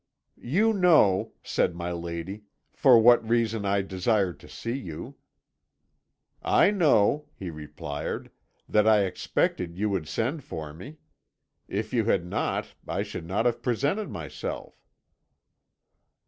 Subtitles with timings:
[0.39, 5.13] "'You know,' said my lady, 'for what reason I desired to see you.'
[6.41, 8.31] "'I know,' he replied,'
[8.67, 10.97] that I expected you would send for me.
[11.67, 14.87] If you had not, I should not have presented myself.'